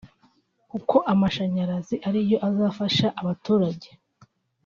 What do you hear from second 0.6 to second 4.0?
kuko amashanyarazi ariyo azafasha abaturage